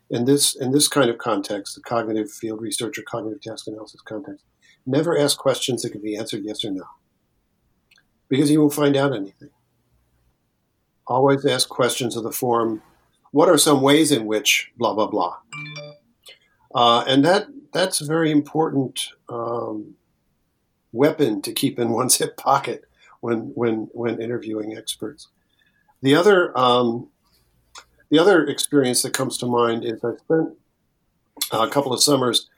[0.10, 4.02] in this in this kind of context, the cognitive field research or cognitive task analysis
[4.02, 4.46] context,
[4.88, 6.86] never ask questions that can be answered yes or no,
[8.30, 9.50] because you won't find out anything.
[11.06, 12.82] Always ask questions of the form,
[13.32, 15.38] "What are some ways in which blah blah blah,"
[16.74, 19.96] uh, and that that's a very important um,
[20.92, 22.86] weapon to keep in one's hip pocket
[23.20, 25.28] when when when interviewing experts.
[26.02, 27.10] The other um,
[28.10, 30.54] the other experience that comes to mind is I spent
[31.52, 32.50] a couple of summers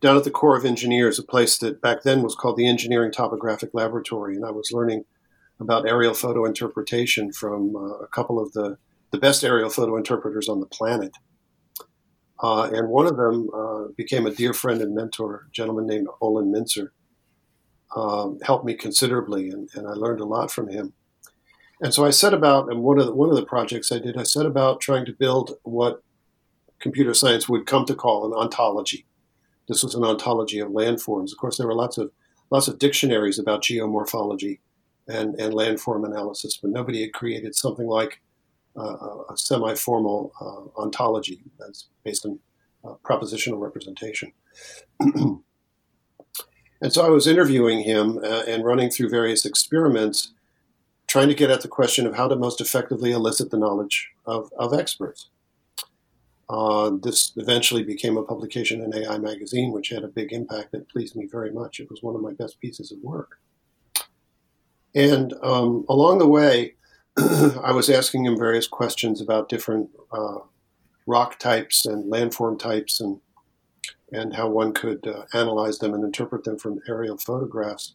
[0.00, 3.12] down at the Corps of Engineers, a place that back then was called the Engineering
[3.12, 5.04] Topographic Laboratory, and I was learning
[5.60, 8.78] about aerial photo interpretation from uh, a couple of the,
[9.10, 11.12] the best aerial photo interpreters on the planet.
[12.42, 16.08] Uh, and one of them uh, became a dear friend and mentor, a gentleman named
[16.22, 16.88] Olin Mintzer.
[17.94, 20.94] Um, helped me considerably, and, and I learned a lot from him.
[21.82, 24.16] And so I set about, and one of the, one of the projects I did,
[24.16, 26.02] I set about trying to build what
[26.78, 29.06] computer science would come to call an ontology.
[29.70, 31.30] This was an ontology of landforms.
[31.30, 32.10] Of course, there were lots of
[32.50, 34.58] lots of dictionaries about geomorphology
[35.06, 38.20] and, and landform analysis, but nobody had created something like
[38.76, 42.40] uh, a semi-formal uh, ontology that's based on
[42.84, 44.32] uh, propositional representation.
[45.00, 45.42] and
[46.88, 50.32] so I was interviewing him uh, and running through various experiments
[51.06, 54.50] trying to get at the question of how to most effectively elicit the knowledge of,
[54.58, 55.28] of experts.
[56.50, 60.88] Uh, this eventually became a publication in AI Magazine, which had a big impact that
[60.88, 61.78] pleased me very much.
[61.78, 63.38] It was one of my best pieces of work.
[64.92, 66.74] And um, along the way,
[67.16, 70.38] I was asking him various questions about different uh,
[71.06, 73.20] rock types and landform types and
[74.12, 77.94] and how one could uh, analyze them and interpret them from aerial photographs.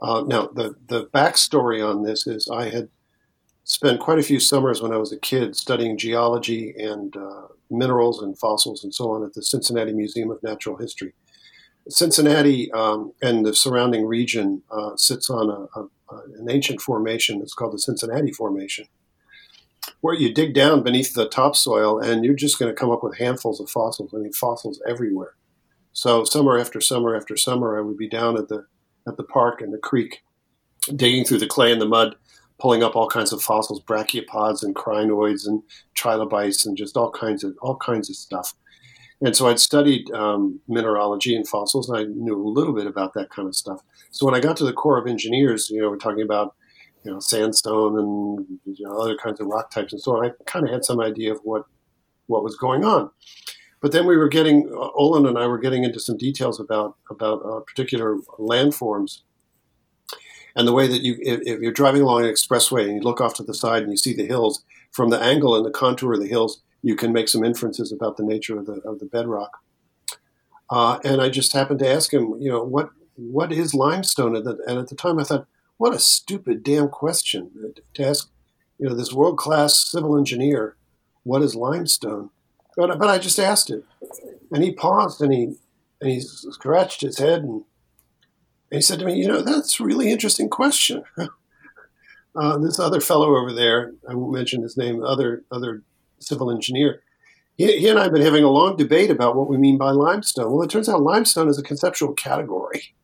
[0.00, 2.88] Uh, now, the, the backstory on this is I had
[3.68, 8.22] spent quite a few summers when I was a kid studying geology and uh, minerals
[8.22, 11.12] and fossils and so on at the Cincinnati Museum of Natural History.
[11.90, 15.88] Cincinnati um, and the surrounding region uh, sits on a, a,
[16.38, 18.86] an ancient formation that's called the Cincinnati Formation,
[20.00, 23.18] where you dig down beneath the topsoil and you're just going to come up with
[23.18, 24.14] handfuls of fossils.
[24.14, 25.34] I mean, fossils everywhere.
[25.92, 28.66] So summer after summer after summer, I would be down at the
[29.06, 30.22] at the park and the creek,
[30.94, 32.16] digging through the clay and the mud,
[32.58, 35.62] pulling up all kinds of fossils, brachiopods and crinoids and
[35.94, 38.54] trilobites and just all kinds of all kinds of stuff.
[39.20, 43.14] And so I'd studied um, mineralogy and fossils, and I knew a little bit about
[43.14, 43.80] that kind of stuff.
[44.10, 46.54] So when I got to the Corps of Engineers, you know, we're talking about
[47.04, 50.26] you know sandstone and you know, other kinds of rock types and so on.
[50.26, 51.64] I kind of had some idea of what
[52.26, 53.10] what was going on.
[53.80, 56.96] But then we were getting uh, Olin and I were getting into some details about
[57.10, 59.22] about uh, particular landforms
[60.56, 63.20] and the way that you if, if, you're driving along an expressway and you look
[63.20, 66.14] off to the side and you see the hills from the angle and the contour
[66.14, 69.06] of the hills, you can make some inferences about the nature of the of the
[69.06, 69.58] bedrock.
[70.70, 74.36] Uh, and I just happened to ask him, you know, what what is limestone?
[74.36, 78.30] And, and at the time, I thought, what a stupid damn question to ask,
[78.78, 80.76] you know, this world class civil engineer,
[81.24, 82.30] what is limestone?
[82.76, 83.84] But, but I just asked it
[84.52, 85.54] and he paused and he
[86.00, 87.64] and he scratched his head and, and
[88.70, 91.02] he said to me, "You know, that's a really interesting question."
[92.36, 95.82] uh, this other fellow over there, I won't mention his name, other other
[96.18, 97.02] civil engineer,
[97.58, 99.90] he, he and I have been having a long debate about what we mean by
[99.90, 100.52] limestone.
[100.52, 102.94] Well, it turns out limestone is a conceptual category,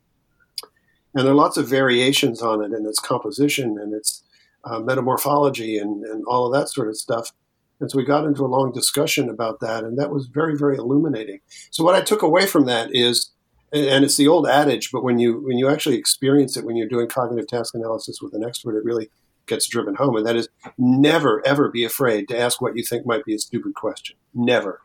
[1.13, 4.23] and there are lots of variations on it and its composition and its
[4.63, 7.33] uh, metamorphology and, and all of that sort of stuff.
[7.81, 10.77] And so we got into a long discussion about that, and that was very, very
[10.77, 11.41] illuminating.
[11.71, 13.33] So what I took away from that is,
[13.75, 16.89] and it's the old adage, but when you when you actually experience it, when you're
[16.89, 19.11] doing cognitive task analysis with an expert, it really
[19.47, 20.49] gets driven home, and that is
[20.79, 24.17] never ever be afraid to ask what you think might be a stupid question.
[24.33, 24.81] Never.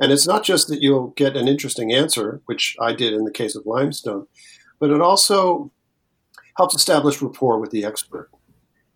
[0.00, 3.32] And it's not just that you'll get an interesting answer, which I did in the
[3.32, 4.26] case of limestone,
[4.78, 5.72] but it also
[6.56, 8.30] helps establish rapport with the expert.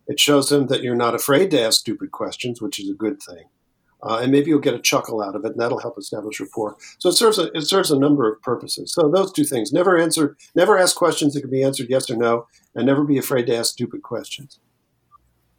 [0.07, 3.21] It shows them that you're not afraid to ask stupid questions, which is a good
[3.23, 3.45] thing.
[4.03, 6.76] Uh, and maybe you'll get a chuckle out of it, and that'll help establish rapport.
[6.98, 8.92] So it serves a, it serves a number of purposes.
[8.92, 12.16] So those two things: never answer, never ask questions that can be answered yes or
[12.16, 14.59] no, and never be afraid to ask stupid questions.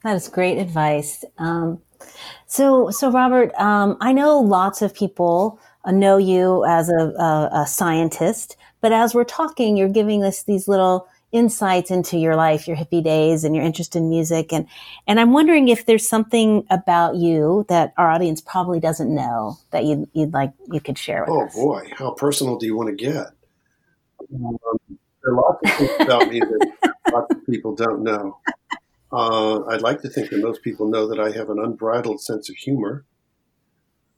[0.03, 1.23] That is great advice.
[1.37, 1.81] Um,
[2.45, 7.49] so, so Robert, um, I know lots of people uh, know you as a, a,
[7.61, 12.67] a, scientist, but as we're talking, you're giving us these little insights into your life,
[12.67, 14.53] your hippie days, and your interest in music.
[14.53, 14.67] And
[15.07, 19.83] and I'm wondering if there's something about you that our audience probably doesn't know that
[19.83, 21.53] you'd, you'd like you could share with oh, us.
[21.57, 23.27] Oh boy, how personal do you want to get?
[24.33, 24.57] Um,
[24.87, 28.37] there are lots of things about me that lots of people don't know.
[29.11, 32.49] Uh, I'd like to think that most people know that I have an unbridled sense
[32.49, 33.05] of humor.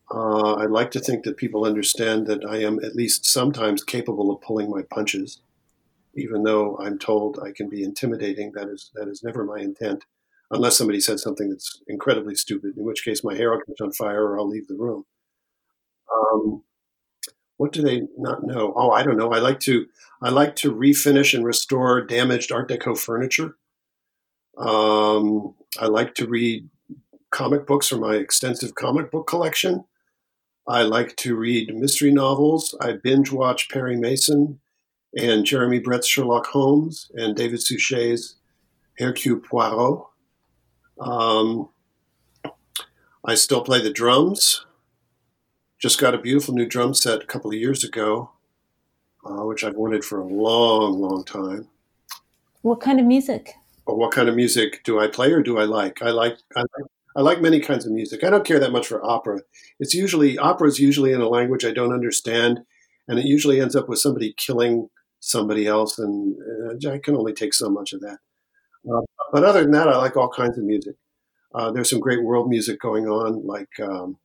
[0.10, 4.32] Uh, I'd like to think that people understand that I am at least sometimes capable
[4.32, 5.42] of pulling my punches
[6.16, 8.52] even though I'm told I can be intimidating.
[8.54, 10.06] That is that is never my intent,
[10.52, 13.92] unless somebody says something that's incredibly stupid, in which case my hair will catch on
[13.92, 15.06] fire or I'll leave the room.
[16.14, 16.64] Um,
[17.58, 18.74] what do they not know?
[18.76, 19.32] Oh, I don't know.
[19.32, 19.88] I like to
[20.22, 23.56] I like to refinish and restore damaged Art Deco furniture.
[24.58, 26.70] Um, I like to read
[27.32, 29.86] comic books from my extensive comic book collection.
[30.68, 32.76] I like to read mystery novels.
[32.82, 34.60] I binge watch Perry Mason
[35.16, 38.36] and Jeremy Brett's Sherlock Holmes and David Suchet's
[38.98, 40.06] Hercule Poirot.
[41.00, 41.70] Um,
[43.24, 44.66] I still play the drums.
[45.80, 48.32] Just got a beautiful new drum set a couple of years ago,
[49.26, 51.68] uh, which I've wanted for a long, long time.
[52.62, 53.54] What kind of music?
[53.86, 56.02] Or what kind of music do I play or do I like?
[56.02, 58.24] I like I like I like many kinds of music.
[58.24, 59.42] I don't care that much for opera.
[59.80, 62.62] It's usually opera is usually in a language I don't understand,
[63.08, 64.90] and it usually ends up with somebody killing
[65.20, 66.36] somebody else, and
[66.86, 68.18] uh, I can only take so much of that.
[68.90, 69.02] Uh,
[69.32, 70.96] but other than that, I like all kinds of music.
[71.54, 74.18] Uh, there's some great world music going on, like um,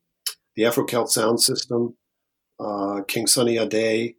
[0.56, 1.96] the Afro Celt sound system,
[2.58, 4.16] uh, King Sunny Ade.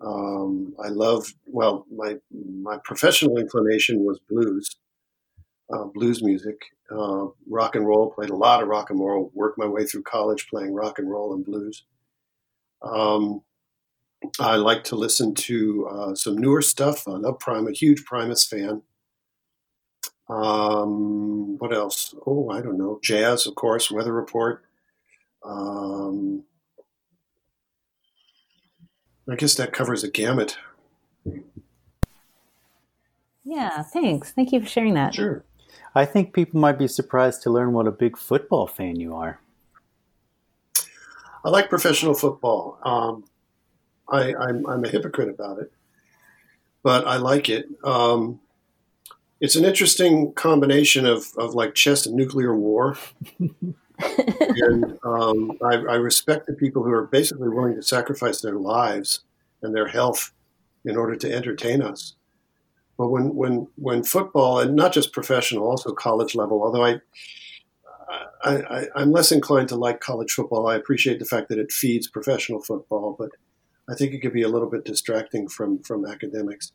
[0.00, 4.76] Um, I love, well, my, my professional inclination was blues,
[5.72, 6.60] uh, blues music,
[6.90, 10.02] uh, rock and roll, played a lot of rock and roll, worked my way through
[10.02, 11.84] college playing rock and roll and blues.
[12.82, 13.42] Um,
[14.38, 17.06] I like to listen to uh, some newer stuff.
[17.06, 18.82] I love Prime, a huge Primus fan.
[20.28, 22.14] Um, what else?
[22.26, 22.98] Oh, I don't know.
[23.02, 24.64] Jazz, of course, Weather Report.
[25.44, 26.44] Um,
[29.30, 30.56] I guess that covers a gamut.
[33.44, 34.32] Yeah, thanks.
[34.32, 35.14] Thank you for sharing that.
[35.14, 35.44] Sure.
[35.94, 39.40] I think people might be surprised to learn what a big football fan you are.
[41.44, 42.78] I like professional football.
[42.84, 43.24] Um,
[44.12, 45.72] I, I'm, I'm a hypocrite about it,
[46.82, 47.66] but I like it.
[47.82, 48.40] Um,
[49.40, 52.96] it's an interesting combination of, of like chess and nuclear war.
[53.40, 59.20] and um, I, I, respect the people who are basically willing to sacrifice their lives
[59.62, 60.32] and their health
[60.84, 62.14] in order to entertain us.
[62.98, 67.00] But when, when, when football, and not just professional, also college level, although I,
[68.44, 70.66] I, I, am less inclined to like college football.
[70.66, 73.30] I appreciate the fact that it feeds professional football, but
[73.92, 76.72] I think it could be a little bit distracting from from academics.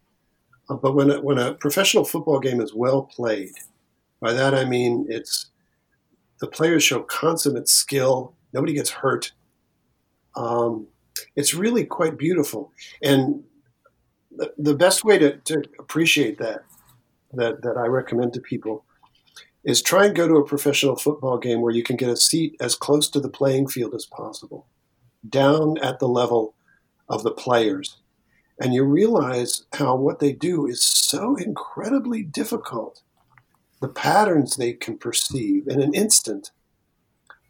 [0.69, 3.53] Uh, but when a, when a professional football game is well played,
[4.21, 5.49] by that I mean it's
[6.39, 8.35] the players show consummate skill.
[8.53, 9.31] Nobody gets hurt.
[10.35, 10.87] Um,
[11.35, 13.43] it's really quite beautiful, and
[14.29, 16.65] the, the best way to, to appreciate that
[17.33, 18.85] that that I recommend to people
[19.63, 22.55] is try and go to a professional football game where you can get a seat
[22.59, 24.67] as close to the playing field as possible,
[25.27, 26.53] down at the level
[27.09, 27.97] of the players.
[28.59, 33.01] And you realize how what they do is so incredibly difficult.
[33.81, 36.51] The patterns they can perceive in an instant,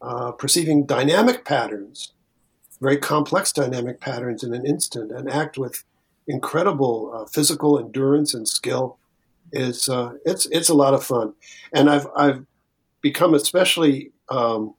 [0.02, 2.12] uh, perceiving dynamic patterns,
[2.80, 5.84] very complex dynamic patterns in an instant, and act with
[6.26, 8.98] incredible uh, physical endurance and skill
[9.52, 11.32] is uh, it's it's a lot of fun.
[11.72, 12.44] And I've I've
[13.00, 14.74] become especially um,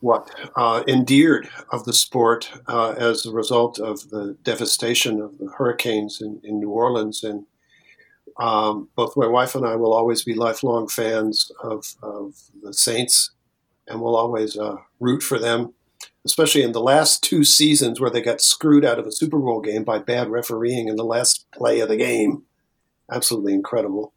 [0.00, 5.50] what uh, endeared of the sport uh, as a result of the devastation of the
[5.50, 7.24] hurricanes in, in New Orleans.
[7.24, 7.46] And
[8.38, 13.30] um, both my wife and I will always be lifelong fans of, of the Saints,
[13.88, 15.72] and we'll always uh, root for them,
[16.24, 19.60] especially in the last two seasons where they got screwed out of a Super Bowl
[19.60, 22.42] game by bad refereeing in the last play of the game.
[23.10, 24.12] Absolutely incredible.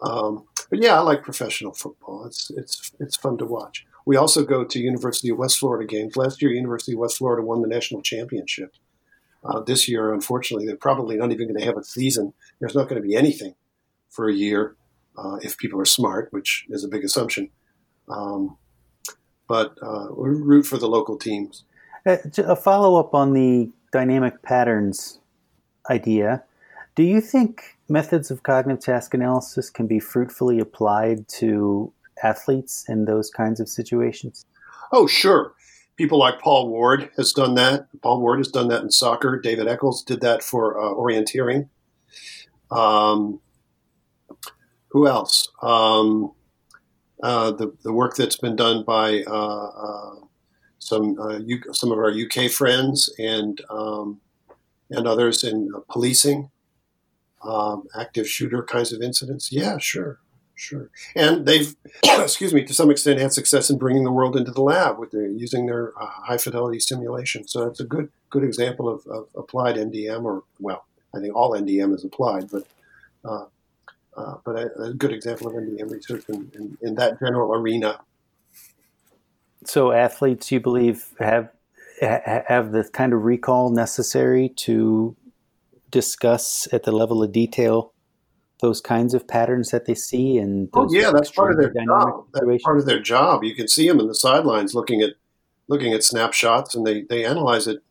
[0.00, 2.26] Um, but yeah, I like professional football.
[2.26, 3.86] It's it's it's fun to watch.
[4.06, 6.16] We also go to University of West Florida games.
[6.16, 8.74] Last year, University of West Florida won the national championship.
[9.44, 12.32] Uh, this year, unfortunately, they're probably not even going to have a season.
[12.60, 13.54] There's not going to be anything
[14.08, 14.76] for a year.
[15.18, 17.50] uh, if people are smart, which is a big assumption.
[18.08, 18.56] Um,
[19.48, 21.64] but uh, we root for the local teams.
[22.04, 25.20] Uh, a follow up on the dynamic patterns
[25.90, 26.42] idea.
[26.94, 31.92] Do you think methods of cognitive task analysis can be fruitfully applied to
[32.22, 34.46] athletes in those kinds of situations?
[34.92, 35.54] Oh, sure.
[35.96, 37.86] People like Paul Ward has done that.
[38.02, 39.40] Paul Ward has done that in soccer.
[39.40, 41.68] David Eccles did that for uh, orienteering.
[42.70, 43.40] Um,
[44.88, 45.48] who else?
[45.62, 46.32] Um,
[47.22, 50.14] uh, the the work that's been done by uh, uh
[50.78, 54.20] some U- uh, some of our UK friends and um,
[54.90, 56.50] and others in uh, policing,
[57.42, 59.50] um, active shooter kinds of incidents.
[59.50, 60.20] Yeah, sure,
[60.56, 60.90] sure.
[61.14, 64.62] And they've, excuse me, to some extent had success in bringing the world into the
[64.62, 67.46] lab with their, using their uh, high fidelity simulation.
[67.46, 70.84] So it's a good good example of, of, applied NDM, or well,
[71.14, 72.66] I think all NDM is applied, but.
[73.24, 73.46] Uh,
[74.16, 78.00] uh, but a, a, good example of NDM research in, in, in that general arena.
[79.66, 81.50] So athletes, you believe, have
[82.00, 85.16] have the kind of recall necessary to
[85.90, 87.92] discuss at the level of detail
[88.60, 92.24] those kinds of patterns that they see and oh yeah that's part of their job.
[92.32, 93.44] that's part of their job.
[93.44, 95.14] You can see them in the sidelines looking at
[95.68, 97.82] looking at snapshots and they they analyze it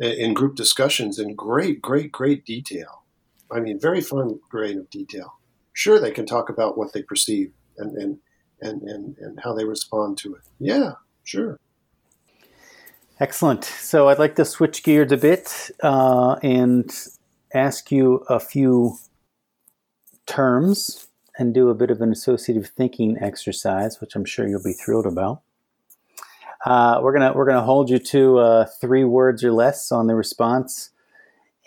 [0.00, 3.04] in group discussions in great great great detail.
[3.50, 5.38] I mean very fine grain of detail.
[5.72, 8.18] Sure they can talk about what they perceive and and
[8.60, 10.42] and and, and how they respond to it.
[10.58, 10.92] Yeah
[11.24, 11.58] sure.
[13.20, 13.64] Excellent.
[13.64, 16.90] So I'd like to switch gears a bit uh, and
[17.54, 18.98] ask you a few
[20.26, 21.08] terms
[21.38, 25.06] and do a bit of an associative thinking exercise, which I'm sure you'll be thrilled
[25.06, 25.42] about.
[26.64, 30.14] Uh, we're gonna we're gonna hold you to uh, three words or less on the
[30.14, 30.90] response,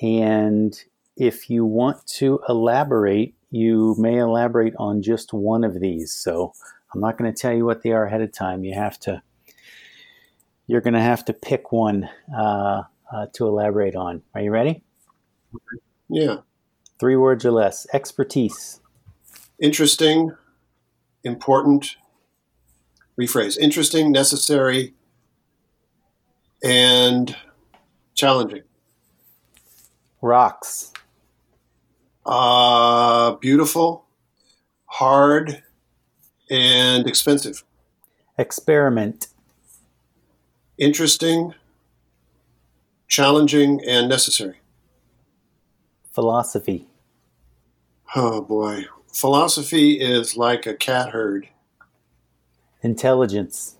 [0.01, 0.83] and
[1.17, 6.13] if you want to elaborate, you may elaborate on just one of these.
[6.13, 6.53] So
[6.93, 8.63] I'm not going to tell you what they are ahead of time.
[8.63, 9.21] You have to
[10.67, 14.21] you're going to have to pick one uh, uh, to elaborate on.
[14.35, 14.83] Are you ready?
[16.09, 16.37] Yeah.
[16.99, 17.87] Three words or less.
[17.93, 18.81] Expertise.
[19.59, 20.35] Interesting,
[21.23, 21.95] important,
[23.19, 23.57] rephrase.
[23.57, 24.93] Interesting, necessary,
[26.63, 27.35] and
[28.13, 28.63] challenging.
[30.21, 30.91] Rocks.
[32.25, 34.05] Uh, beautiful,
[34.85, 35.63] hard,
[36.49, 37.63] and expensive.
[38.37, 39.27] Experiment
[40.77, 41.53] interesting,
[43.07, 44.57] challenging, and necessary.
[46.17, 46.87] Philosophy.
[48.15, 48.85] Oh boy.
[49.13, 51.47] Philosophy is like a cat herd.
[52.81, 53.75] Intelligence.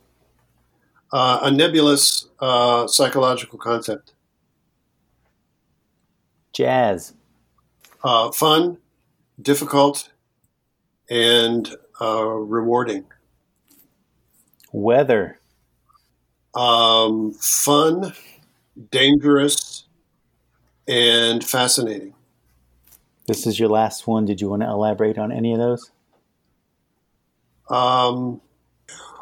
[1.12, 4.14] Uh, a nebulous uh, psychological concept.
[6.54, 7.16] Jazz.
[8.04, 8.78] Uh, fun,
[9.42, 10.12] difficult,
[11.10, 13.06] and uh, rewarding.
[14.72, 15.40] Weather
[16.54, 18.14] um, fun,
[18.92, 19.86] dangerous,
[20.88, 22.14] and fascinating.
[23.28, 24.26] This is your last one.
[24.26, 25.92] Did you want to elaborate on any of those?
[27.70, 28.42] Um,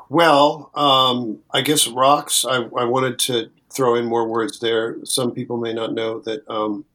[0.09, 2.45] well, um, I guess rocks.
[2.45, 4.97] I, I, wanted to throw in more words there.
[5.03, 6.85] Some people may not know that um,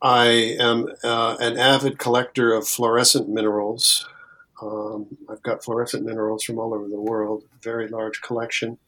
[0.00, 4.08] I am uh, an avid collector of fluorescent minerals.
[4.62, 8.78] Um, I've got fluorescent minerals from all over the world, very large collection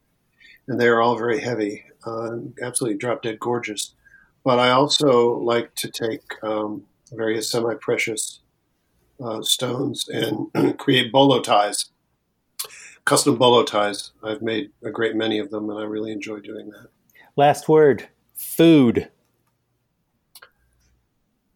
[0.67, 3.95] and they are all very heavy, uh, absolutely drop dead gorgeous.
[4.45, 6.85] But I also like to take um,
[7.17, 8.41] various semi precious
[9.23, 11.91] uh, stones and create bolo ties,
[13.05, 14.13] custom bolo ties.
[14.23, 16.89] I've made a great many of them, and I really enjoy doing that.
[17.37, 19.11] Last word food.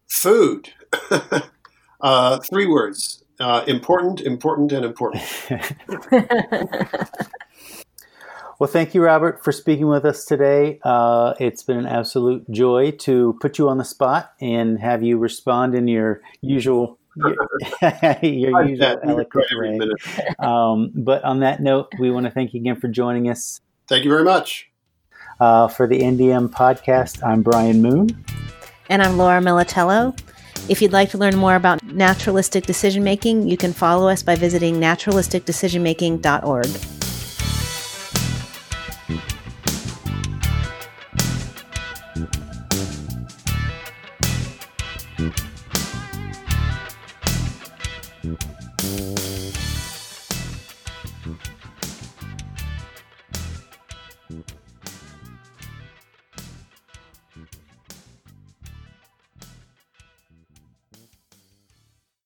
[0.07, 0.73] Food.
[2.01, 5.23] uh, three words uh, important, important, and important.
[8.59, 10.81] Well, thank you, Robert, for speaking with us today.
[10.83, 15.17] Uh, it's been an absolute joy to put you on the spot and have you
[15.17, 17.35] respond in your usual your,
[18.21, 19.79] your usual eloquent way.
[20.39, 23.61] Um, but on that note, we want to thank you again for joining us.
[23.87, 24.69] Thank you very much.
[25.39, 28.09] Uh, for the NDM podcast, I'm Brian Moon.
[28.89, 30.19] And I'm Laura Militello.
[30.67, 34.35] If you'd like to learn more about naturalistic decision making, you can follow us by
[34.35, 36.98] visiting naturalisticdecisionmaking.org.